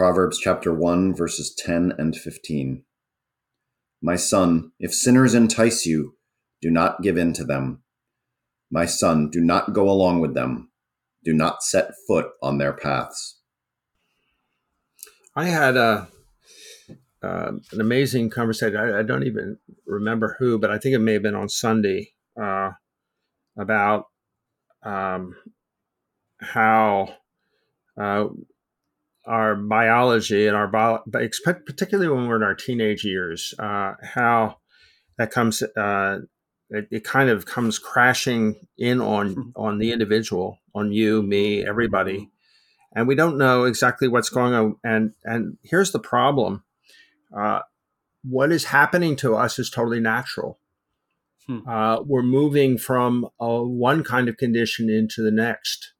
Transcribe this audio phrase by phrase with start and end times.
[0.00, 2.84] Proverbs chapter 1, verses 10 and 15.
[4.00, 6.16] My son, if sinners entice you,
[6.62, 7.82] do not give in to them.
[8.70, 10.70] My son, do not go along with them.
[11.22, 13.40] Do not set foot on their paths.
[15.36, 16.08] I had a,
[17.22, 18.78] uh, an amazing conversation.
[18.78, 22.14] I, I, don't even remember who, but I think it may have been on Sunday
[22.40, 22.70] uh,
[23.54, 24.06] about
[24.82, 25.36] um,
[26.38, 27.16] how
[28.00, 28.28] uh,
[29.26, 31.02] our biology and our bio,
[31.66, 34.56] particularly when we're in our teenage years, uh, how
[35.18, 36.18] that comes, uh,
[36.70, 39.50] it, it, kind of comes crashing in on hmm.
[39.56, 42.30] on the individual, on you, me, everybody,
[42.94, 44.76] and we don't know exactly what's going on.
[44.82, 46.64] And and here's the problem:
[47.36, 47.60] uh,
[48.22, 50.58] what is happening to us is totally natural.
[51.46, 51.68] Hmm.
[51.68, 55.92] Uh, we're moving from one kind of condition into the next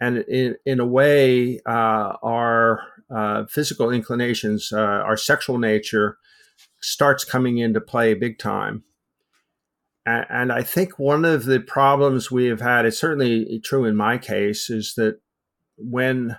[0.00, 2.80] and in, in a way, uh, our
[3.14, 6.18] uh, physical inclinations, uh, our sexual nature,
[6.80, 8.84] starts coming into play big time.
[10.04, 13.96] And, and I think one of the problems we have had, it's certainly true in
[13.96, 15.20] my case, is that
[15.78, 16.36] when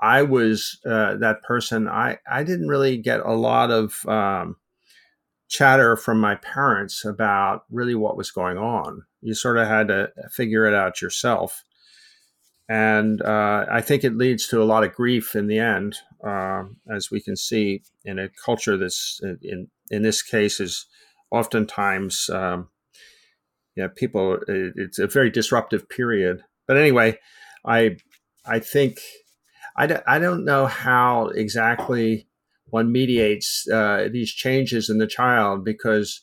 [0.00, 4.56] I was uh, that person, I, I didn't really get a lot of um,
[5.48, 9.02] chatter from my parents about really what was going on.
[9.20, 11.64] You sort of had to figure it out yourself
[12.68, 16.64] and uh, I think it leads to a lot of grief in the end, uh,
[16.90, 20.86] as we can see in a culture that's in in this case is
[21.30, 22.68] oftentimes um,
[23.76, 26.42] yeah people it's a very disruptive period.
[26.66, 27.18] But anyway,
[27.64, 27.96] I
[28.44, 29.00] I think
[29.76, 32.28] I d- I don't know how exactly
[32.66, 36.22] one mediates uh, these changes in the child because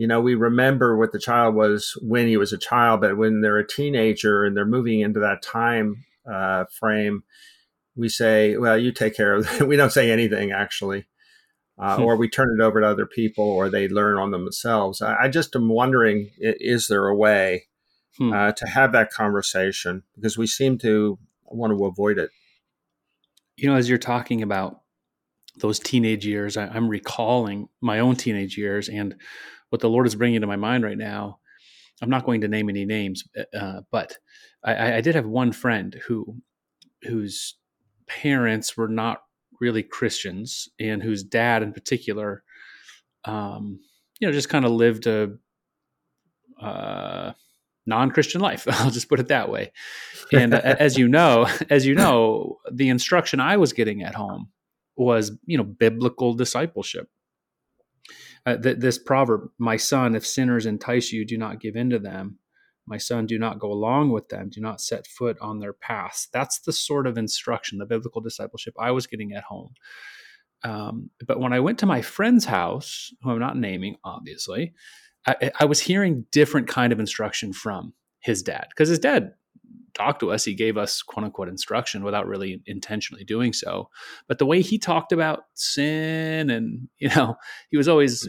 [0.00, 3.42] you know, we remember what the child was when he was a child, but when
[3.42, 7.22] they're a teenager and they're moving into that time uh, frame,
[7.94, 9.62] we say, well, you take care of it.
[9.68, 11.04] we don't say anything actually.
[11.78, 12.02] Uh, hmm.
[12.02, 15.02] or we turn it over to other people or they learn on themselves.
[15.02, 17.66] I, I just am wondering, is there a way
[18.16, 18.32] hmm.
[18.32, 20.02] uh, to have that conversation?
[20.14, 22.30] Because we seem to want to avoid it.
[23.58, 24.80] You know, as you're talking about
[25.56, 29.14] those teenage years, I, I'm recalling my own teenage years and
[29.70, 31.38] what the Lord is bringing to my mind right now.
[32.02, 33.24] I'm not going to name any names,
[33.58, 34.18] uh, but
[34.64, 36.36] I, I, did have one friend who
[37.02, 37.56] whose
[38.06, 39.22] parents were not
[39.60, 42.42] really Christians, and whose dad, in particular,
[43.24, 43.80] um,
[44.18, 45.36] you know, just kind of lived a
[46.60, 47.32] uh,
[47.86, 48.66] non-Christian life.
[48.70, 49.72] I'll just put it that way.
[50.32, 54.48] And uh, as you know, as you know, the instruction I was getting at home
[54.96, 57.08] was, you know, biblical discipleship
[58.46, 61.98] uh, th- this proverb, my son, if sinners entice you, do not give in to
[61.98, 62.38] them.
[62.86, 64.48] My son, do not go along with them.
[64.48, 66.28] Do not set foot on their paths.
[66.32, 69.74] That's the sort of instruction, the biblical discipleship I was getting at home.
[70.62, 74.74] Um, but when I went to my friend's house, who I'm not naming, obviously,
[75.26, 79.34] I, I was hearing different kind of instruction from his dad because his dad
[79.94, 80.44] talked to us.
[80.44, 83.88] He gave us quote unquote instruction without really intentionally doing so.
[84.28, 87.36] But the way he talked about sin and, you know,
[87.70, 88.28] he was always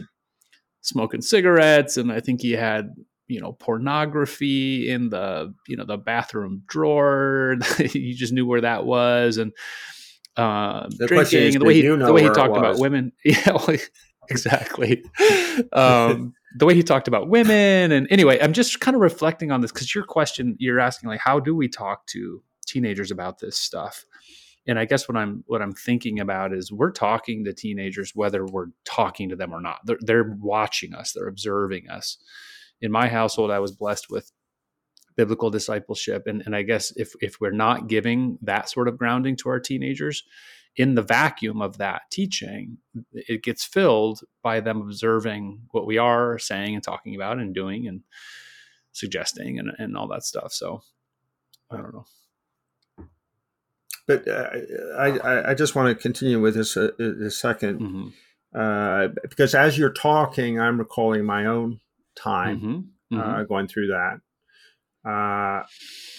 [0.80, 1.96] smoking cigarettes.
[1.96, 2.94] And I think he had,
[3.28, 7.56] you know, pornography in the, you know, the bathroom drawer.
[7.78, 9.38] you just knew where that was.
[9.38, 9.52] And,
[10.36, 13.12] uh, the drinking and the way he, the way he talked about women.
[13.24, 13.76] Yeah,
[14.28, 15.04] exactly.
[15.72, 19.60] Um, the way he talked about women and anyway i'm just kind of reflecting on
[19.60, 23.58] this because your question you're asking like how do we talk to teenagers about this
[23.58, 24.04] stuff?
[24.66, 28.46] And i guess what i'm what i'm thinking about is we're talking to teenagers whether
[28.46, 29.80] we're talking to them or not.
[29.84, 31.12] They're, they're watching us.
[31.12, 32.18] They're observing us.
[32.80, 34.30] In my household i was blessed with
[35.16, 39.36] biblical discipleship and, and i guess if if we're not giving that sort of grounding
[39.36, 40.22] to our teenagers
[40.76, 42.78] in the vacuum of that teaching,
[43.12, 47.86] it gets filled by them observing what we are saying and talking about and doing
[47.86, 48.02] and
[48.92, 50.52] suggesting and, and all that stuff.
[50.52, 50.82] So
[51.70, 52.04] I don't know.
[54.06, 54.50] But uh,
[54.98, 58.08] I, I just want to continue with this a, uh, a 2nd mm-hmm.
[58.58, 61.80] uh, because as you're talking, I'm recalling my own
[62.16, 63.18] time mm-hmm.
[63.18, 63.44] Uh, mm-hmm.
[63.44, 64.20] going through that.
[65.04, 65.62] Uh,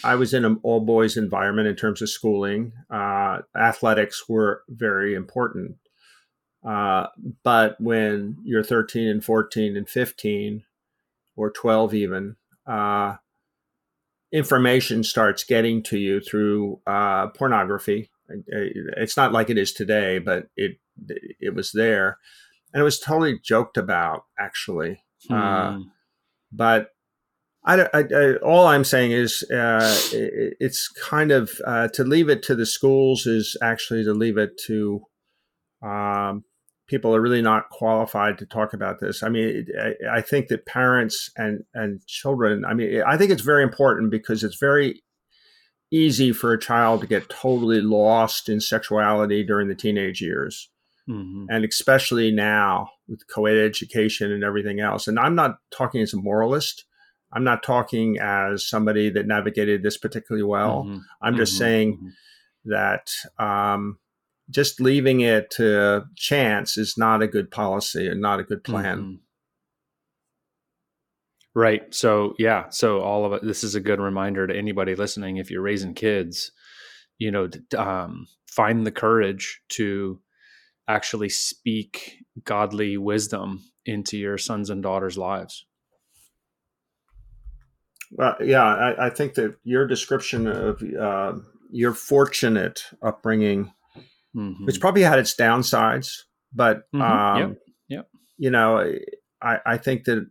[0.04, 2.74] I was in an all boys environment in terms of schooling.
[2.90, 5.78] Uh, athletics were very important.
[6.68, 7.08] Uh,
[7.44, 10.64] but when you're 13 and 14 and 15
[11.36, 12.36] or 12 even,
[12.66, 13.16] uh,
[14.32, 18.10] information starts getting to you through uh, pornography.
[18.48, 20.78] It's not like it is today, but it
[21.40, 22.18] it was there,
[22.74, 25.04] and it was totally joked about actually.
[25.30, 25.82] Uh, hmm.
[26.52, 26.93] but
[27.66, 32.30] I, I, I, all I'm saying is uh, it, it's kind of uh, to leave
[32.30, 35.02] it to the schools is actually to leave it to
[35.82, 36.44] um,
[36.88, 39.24] people are really not qualified to talk about this.
[39.24, 42.66] I mean, I, I, think that parents and and children.
[42.66, 45.02] I mean, I think it's very important because it's very
[45.92, 50.70] easy for a child to get totally lost in sexuality during the teenage years.
[51.10, 51.46] Mm-hmm.
[51.50, 55.08] And especially now with co-ed education and everything else.
[55.08, 56.86] And I'm not talking as a moralist.
[57.34, 60.84] I'm not talking as somebody that navigated this particularly well.
[60.84, 60.98] Mm-hmm.
[61.22, 61.60] I'm just mm-hmm.
[61.60, 62.70] saying mm-hmm.
[62.72, 63.12] that
[63.44, 64.00] um,
[64.50, 68.98] just leaving it to chance is not a good policy and not a good plan.
[69.00, 69.16] Mm-hmm.
[71.56, 71.94] Right.
[71.94, 72.70] So yeah.
[72.70, 73.44] So all of it.
[73.44, 75.38] This is a good reminder to anybody listening.
[75.38, 76.52] If you're raising kids,
[77.20, 80.20] you know, um, find the courage to
[80.88, 85.66] actually speak godly wisdom into your sons and daughters' lives.
[88.16, 91.34] Well, yeah, I, I think that your description of uh,
[91.72, 93.74] your fortunate upbringing,
[94.36, 94.66] mm-hmm.
[94.66, 96.20] which probably had its downsides,
[96.54, 97.02] but mm-hmm.
[97.02, 97.58] um, yep.
[97.90, 98.08] Yep.
[98.38, 98.94] you know,
[99.42, 100.28] I, I think that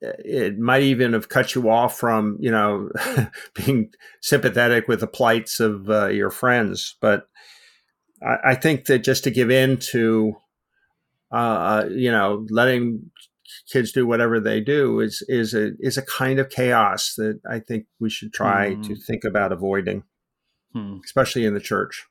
[0.00, 2.90] it might even have cut you off from you know
[3.54, 3.90] being
[4.20, 7.28] sympathetic with the plights of uh, your friends but
[8.22, 10.36] I, I, think that just to give in to
[11.32, 13.10] uh, uh, you know letting
[13.70, 17.58] kids do whatever they do is is a is a kind of chaos that I
[17.58, 18.86] think we should try mm.
[18.86, 20.04] to think about avoiding,
[20.72, 20.98] hmm.
[21.04, 22.06] especially in the church.